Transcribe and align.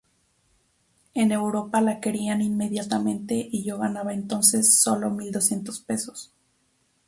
En 1.13 1.31
Europa 1.31 1.79
la 1.79 1.99
querían 1.99 2.41
inmediatamente 2.41 3.35
y 3.51 3.63
yo 3.63 3.77
ganaba 3.77 4.15
entonces 4.15 4.81
sólo 4.81 5.11
mil 5.11 5.31
doscientos 5.31 5.79
pesos. 5.79 6.33